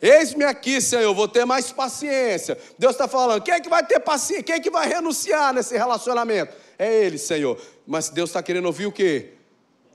[0.00, 2.58] Eis-me aqui, Senhor, vou ter mais paciência.
[2.78, 4.42] Deus está falando, quem é que vai ter paciência?
[4.42, 6.54] Quem é que vai renunciar nesse relacionamento?
[6.78, 7.58] É Ele, Senhor.
[7.86, 9.30] Mas Deus está querendo ouvir o quê?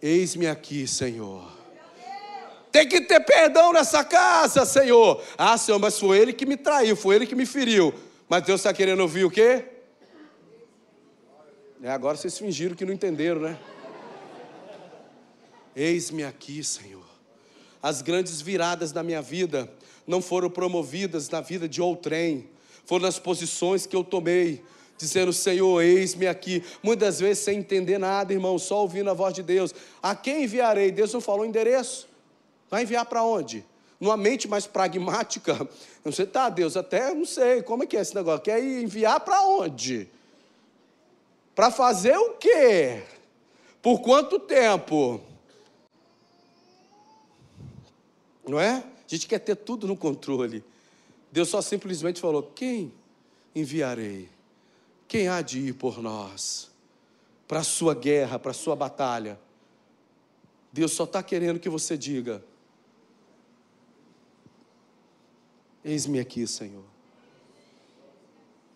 [0.02, 1.52] Eis-me aqui, Senhor.
[2.72, 5.22] Tem que ter perdão nessa casa, Senhor.
[5.38, 7.94] Ah, Senhor, mas foi Ele que me traiu, foi Ele que me feriu.
[8.28, 9.66] Mas Deus está querendo ouvir o quê?
[11.84, 13.60] É, agora vocês fingiram que não entenderam, né?
[15.76, 17.11] Eis-me aqui, Senhor.
[17.82, 19.72] As grandes viradas da minha vida
[20.06, 22.48] não foram promovidas na vida de outrem,
[22.86, 24.64] foram nas posições que eu tomei,
[24.98, 26.64] dizendo: Senhor, eis-me aqui.
[26.84, 29.74] Muitas vezes sem entender nada, irmão, só ouvindo a voz de Deus.
[30.02, 30.92] A quem enviarei?
[30.92, 32.08] Deus não falou endereço.
[32.70, 33.66] Vai enviar para onde?
[34.00, 35.68] Numa mente mais pragmática.
[36.04, 38.42] Não sei, tá, Deus, até não sei como é que é esse negócio.
[38.42, 40.10] Quer enviar para onde?
[41.54, 43.04] Para fazer o quê?
[43.84, 45.22] Por quanto tempo?
[48.48, 48.78] Não é?
[48.78, 50.64] A gente quer ter tudo no controle.
[51.32, 52.94] Deus só simplesmente falou: Quem
[53.56, 54.30] enviarei?
[55.08, 56.70] Quem há de ir por nós?
[57.48, 59.40] Para a sua guerra, para a sua batalha.
[60.72, 62.44] Deus só está querendo que você diga:
[65.84, 66.86] Eis-me aqui, Senhor.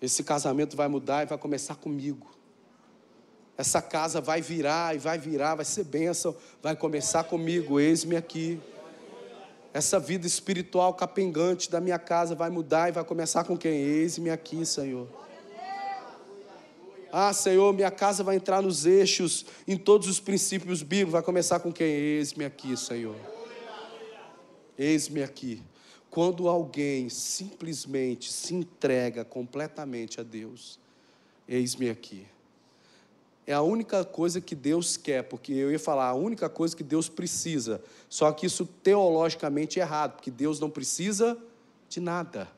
[0.01, 2.35] Esse casamento vai mudar e vai começar comigo.
[3.57, 7.79] Essa casa vai virar e vai virar, vai ser bênção, vai começar comigo.
[7.79, 8.59] Eis-me aqui.
[9.75, 13.73] Essa vida espiritual capengante da minha casa vai mudar e vai começar com quem?
[13.73, 15.05] Eis-me aqui, Senhor.
[17.11, 21.11] Ah, Senhor, minha casa vai entrar nos eixos, em todos os princípios bíblicos.
[21.11, 21.87] Vai começar com quem?
[21.87, 23.17] Eis-me aqui, Senhor.
[24.79, 25.61] Eis-me aqui.
[26.09, 30.79] Quando alguém simplesmente se entrega completamente a Deus,
[31.49, 32.25] eis-me aqui
[33.47, 36.83] é a única coisa que Deus quer, porque eu ia falar a única coisa que
[36.83, 37.81] Deus precisa.
[38.09, 41.37] Só que isso teologicamente é errado, porque Deus não precisa
[41.87, 42.49] de nada.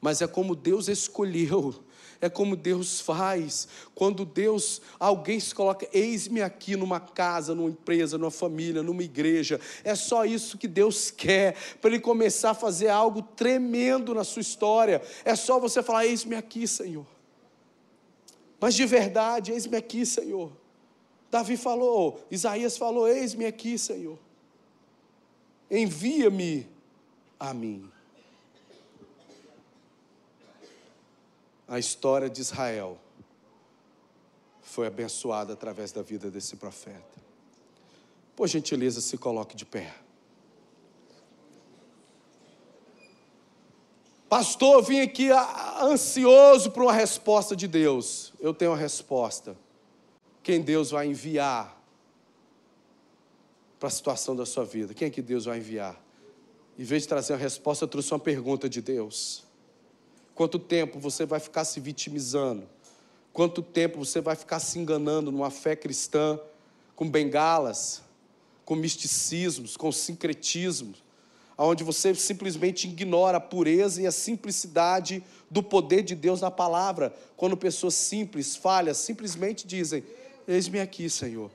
[0.00, 1.74] Mas é como Deus escolheu,
[2.20, 3.66] é como Deus faz.
[3.94, 9.58] Quando Deus, alguém se coloca, eis-me aqui numa casa, numa empresa, numa família, numa igreja.
[9.82, 14.42] É só isso que Deus quer, para Ele começar a fazer algo tremendo na sua
[14.42, 15.00] história.
[15.24, 17.13] É só você falar: eis-me aqui, Senhor.
[18.64, 20.50] Mas de verdade, eis-me aqui, Senhor.
[21.30, 24.18] Davi falou, Isaías falou: Eis-me aqui, Senhor.
[25.70, 26.66] Envia-me
[27.38, 27.92] a mim.
[31.68, 32.98] A história de Israel
[34.62, 37.20] foi abençoada através da vida desse profeta.
[38.34, 39.94] Por gentileza, se coloque de pé.
[44.36, 45.28] Pastor, eu vim aqui
[45.80, 48.32] ansioso por uma resposta de Deus.
[48.40, 49.56] Eu tenho a resposta.
[50.42, 51.80] Quem Deus vai enviar
[53.78, 54.92] para a situação da sua vida?
[54.92, 56.02] Quem é que Deus vai enviar?
[56.76, 59.44] Em vez de trazer uma resposta, eu trouxe uma pergunta de Deus.
[60.34, 62.68] Quanto tempo você vai ficar se vitimizando?
[63.32, 66.40] Quanto tempo você vai ficar se enganando numa fé cristã
[66.96, 68.02] com bengalas,
[68.64, 71.03] com misticismos, com sincretismos?
[71.56, 77.14] Onde você simplesmente ignora a pureza e a simplicidade do poder de Deus na palavra,
[77.36, 80.02] quando pessoas simples, falhas, simplesmente dizem:
[80.48, 81.50] Eis-me aqui, Senhor.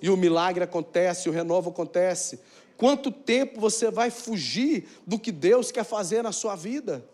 [0.00, 2.40] E o milagre acontece, o renovo acontece.
[2.76, 7.04] Quanto tempo você vai fugir do que Deus quer fazer na sua vida?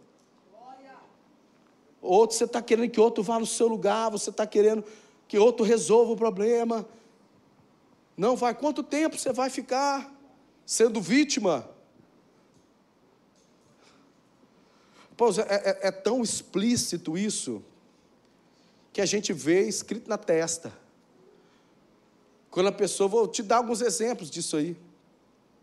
[2.00, 4.84] Outro, você está querendo que outro vá no seu lugar, você está querendo
[5.26, 6.86] que outro resolva o problema.
[8.14, 8.54] Não vai.
[8.54, 10.13] Quanto tempo você vai ficar?
[10.66, 11.68] Sendo vítima.
[15.16, 17.62] Pois é, é, é, tão explícito isso
[18.92, 20.72] que a gente vê escrito na testa.
[22.50, 24.76] Quando a pessoa, vou te dar alguns exemplos disso aí.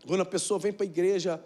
[0.06, 1.42] Quando a pessoa vem para a igreja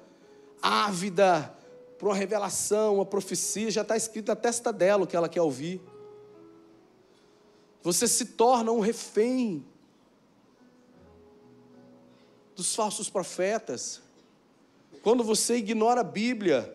[0.60, 1.54] ávida
[1.98, 5.40] para uma revelação, uma profecia, já está escrito na testa dela o que ela quer
[5.40, 5.80] ouvir.
[7.82, 9.64] Você se torna um refém
[12.56, 14.00] dos falsos profetas.
[15.02, 16.74] Quando você ignora a Bíblia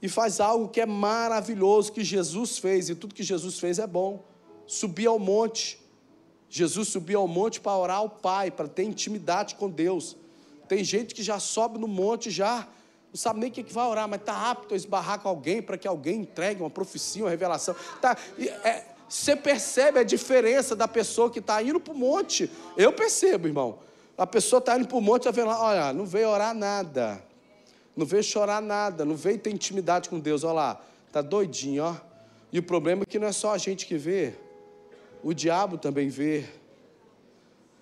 [0.00, 3.86] e faz algo que é maravilhoso, que Jesus fez, e tudo que Jesus fez é
[3.86, 4.22] bom.
[4.66, 5.80] Subir ao monte.
[6.48, 10.16] Jesus subiu ao monte para orar ao Pai, para ter intimidade com Deus.
[10.68, 12.68] Tem gente que já sobe no monte, já
[13.12, 15.76] não sabe nem o que vai orar, mas está apto a esbarrar com alguém para
[15.76, 17.74] que alguém entregue uma profecia, uma revelação.
[18.00, 18.16] Tá,
[18.64, 22.50] é, você percebe a diferença da pessoa que está indo para o monte.
[22.76, 23.78] Eu percebo, irmão.
[24.16, 27.22] A pessoa está indo para o monte, está vendo lá, olha, não veio orar nada,
[27.96, 31.96] não veio chorar nada, não veio ter intimidade com Deus, olha lá, está doidinho, ó.
[32.52, 34.34] E o problema é que não é só a gente que vê,
[35.22, 36.44] o diabo também vê.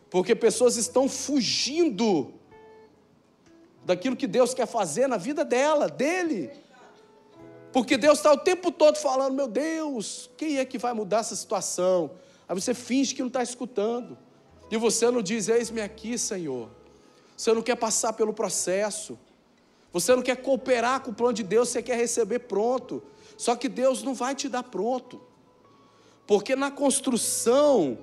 [0.09, 2.33] Porque pessoas estão fugindo
[3.85, 6.51] daquilo que Deus quer fazer na vida dela, dele.
[7.73, 11.37] Porque Deus está o tempo todo falando: meu Deus, quem é que vai mudar essa
[11.37, 12.11] situação?
[12.49, 14.19] Aí você finge que não está escutando.
[14.71, 16.71] E você não diz: Eis-me aqui, Senhor.
[17.37, 19.19] Você não quer passar pelo processo.
[19.93, 23.03] Você não quer cooperar com o plano de Deus, você quer receber pronto.
[23.37, 25.21] Só que Deus não vai te dar pronto.
[26.27, 27.99] Porque na construção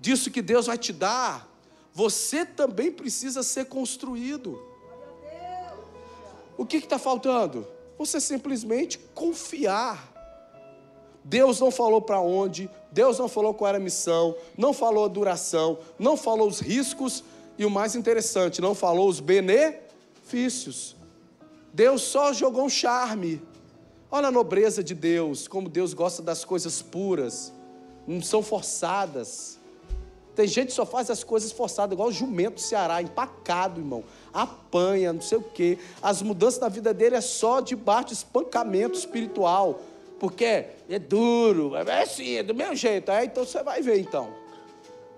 [0.00, 1.48] disso que Deus vai te dar,
[1.92, 4.62] você também precisa ser construído.
[6.58, 7.66] O que está faltando?
[7.98, 10.12] Você simplesmente confiar.
[11.28, 15.08] Deus não falou para onde, Deus não falou qual era a missão, não falou a
[15.08, 17.24] duração, não falou os riscos
[17.58, 20.94] e o mais interessante, não falou os benefícios.
[21.74, 23.42] Deus só jogou um charme.
[24.08, 27.52] Olha a nobreza de Deus, como Deus gosta das coisas puras,
[28.06, 29.58] não são forçadas.
[30.36, 34.04] Tem gente que só faz as coisas forçadas, igual o jumento do Ceará, empacado, irmão.
[34.32, 35.76] Apanha, não sei o quê.
[36.00, 39.80] As mudanças na vida dele é só debaixo de espancamento espiritual
[40.18, 43.10] porque é duro, é assim, é do meu jeito.
[43.10, 44.32] É, então você vai ver então.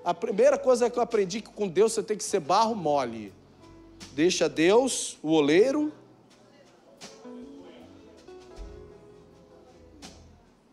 [0.05, 3.33] A primeira coisa que eu aprendi que com Deus você tem que ser barro mole.
[4.13, 5.93] Deixa Deus, o oleiro.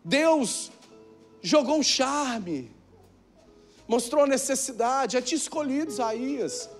[0.04, 0.70] Deus
[1.42, 2.70] jogou um charme,
[3.88, 6.70] mostrou a necessidade, já tinha escolhido Isaías.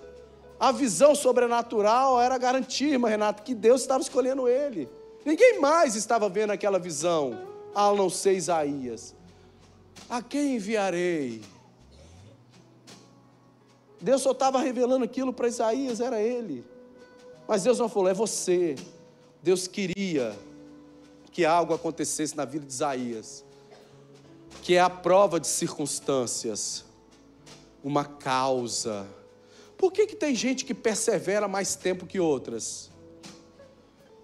[0.59, 4.89] A visão sobrenatural era garantir, irmã Renato, que Deus estava escolhendo ele.
[5.27, 7.37] Ninguém mais estava vendo aquela visão,
[7.75, 9.13] a não ser Isaías.
[10.09, 11.41] A quem enviarei?
[13.99, 16.63] Deus só estava revelando aquilo para Isaías, era ele.
[17.45, 18.77] Mas Deus não falou, é você.
[19.43, 20.33] Deus queria
[21.29, 23.43] que algo acontecesse na vida de Isaías,
[24.61, 26.85] que é a prova de circunstâncias,
[27.83, 29.05] uma causa.
[29.77, 32.95] Por que, que tem gente que persevera mais tempo que outras?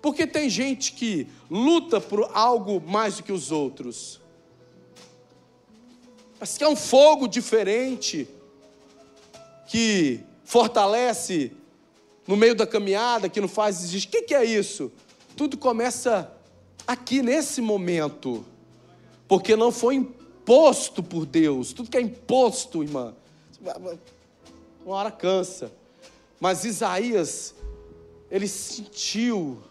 [0.03, 4.19] Porque tem gente que luta por algo mais do que os outros.
[6.37, 8.27] Mas que é um fogo diferente
[9.65, 11.53] que fortalece
[12.27, 14.09] no meio da caminhada, que não faz desistir.
[14.09, 14.91] O que, que é isso?
[15.37, 16.29] Tudo começa
[16.85, 18.45] aqui nesse momento,
[19.25, 21.71] porque não foi imposto por Deus.
[21.71, 23.15] Tudo que é imposto, irmã,
[24.85, 25.71] uma hora cansa.
[26.41, 27.55] Mas Isaías,
[28.29, 29.63] ele sentiu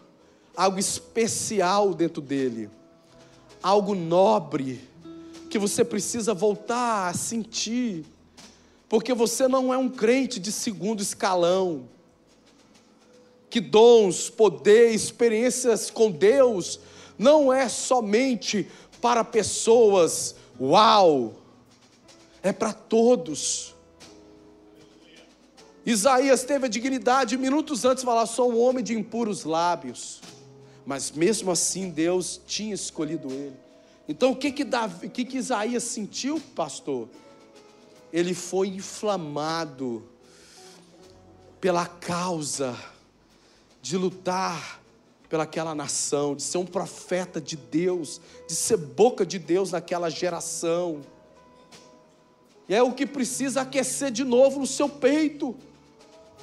[0.55, 2.69] algo especial dentro dele,
[3.61, 4.87] algo nobre,
[5.49, 8.05] que você precisa voltar a sentir,
[8.87, 11.87] porque você não é um crente de segundo escalão,
[13.49, 16.79] que dons, poder, experiências com Deus
[17.17, 18.67] não é somente
[18.99, 21.35] para pessoas, uau,
[22.41, 23.75] é para todos.
[25.85, 30.21] Isaías teve a dignidade minutos antes de falar: sou um homem de impuros lábios
[30.85, 33.55] mas mesmo assim Deus tinha escolhido ele.
[34.07, 37.07] Então o que que, Davi, o que, que Isaías sentiu, pastor?
[38.11, 40.03] Ele foi inflamado
[41.59, 42.77] pela causa
[43.81, 44.81] de lutar
[45.29, 51.01] pelaquela nação, de ser um profeta de Deus, de ser boca de Deus naquela geração.
[52.69, 55.55] E é o que precisa aquecer de novo no seu peito.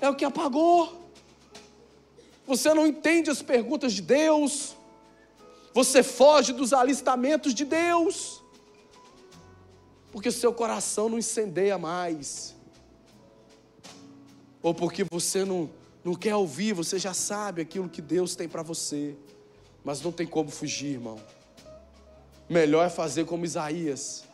[0.01, 1.00] É o que apagou
[2.51, 4.75] você não entende as perguntas de Deus,
[5.73, 8.43] você foge dos alistamentos de Deus,
[10.11, 12.57] porque seu coração não incendeia mais,
[14.61, 15.71] ou porque você não,
[16.03, 19.15] não quer ouvir, você já sabe aquilo que Deus tem para você,
[19.85, 21.21] mas não tem como fugir, irmão.
[22.49, 24.25] Melhor é fazer como Isaías,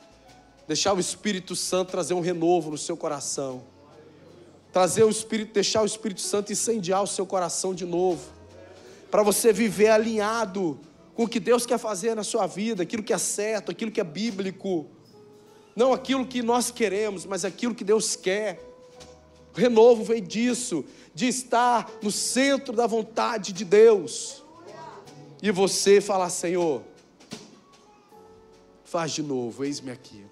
[0.67, 3.76] deixar o Espírito Santo trazer um renovo no seu coração
[4.77, 8.31] trazer o Espírito, deixar o Espírito Santo incendiar o seu coração de novo,
[9.11, 10.79] para você viver alinhado
[11.15, 14.03] com o que Deus quer fazer na sua vida, aquilo que é certo, aquilo que
[14.03, 14.85] é bíblico.
[15.75, 18.61] Não aquilo que nós queremos, mas aquilo que Deus quer.
[19.55, 24.45] O renovo vem disso, de estar no centro da vontade de Deus.
[25.43, 26.83] E você falar, Senhor,
[28.85, 30.23] faz de novo, eis-me aqui.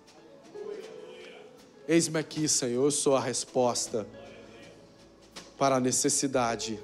[1.89, 4.07] Eis-me aqui, Senhor, eu sou a resposta
[5.59, 6.79] para a necessidade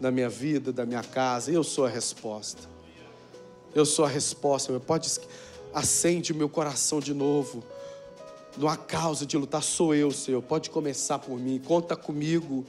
[0.00, 2.68] da minha vida, da minha casa, eu sou a resposta.
[3.74, 4.78] Eu sou a resposta.
[4.80, 5.08] Pode
[5.72, 7.62] acende meu coração de novo.
[8.56, 10.42] Não há causa de lutar, sou eu, Senhor.
[10.42, 12.66] Pode começar por mim, conta comigo.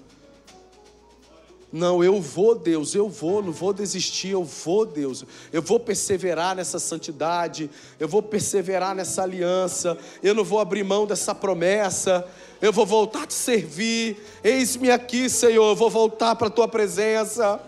[1.71, 5.23] Não, eu vou, Deus, eu vou, não vou desistir, eu vou, Deus.
[5.53, 11.05] Eu vou perseverar nessa santidade, eu vou perseverar nessa aliança, eu não vou abrir mão
[11.05, 12.27] dessa promessa,
[12.59, 14.17] eu vou voltar a te servir.
[14.43, 17.61] Eis-me aqui, Senhor, eu vou voltar para a tua presença.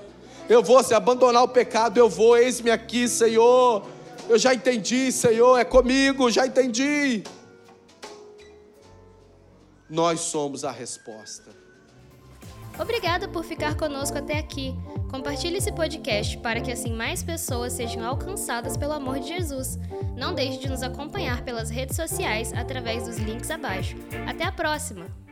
[0.50, 3.86] Eu vou, se abandonar o pecado, eu vou, eis-me aqui, Senhor.
[4.28, 7.24] Eu já entendi, Senhor, é comigo, já entendi.
[9.88, 11.61] Nós somos a resposta.
[12.80, 14.76] Obrigada por ficar conosco até aqui.
[15.10, 19.78] Compartilhe esse podcast para que assim mais pessoas sejam alcançadas pelo amor de Jesus.
[20.16, 23.96] Não deixe de nos acompanhar pelas redes sociais através dos links abaixo.
[24.28, 25.31] Até a próxima!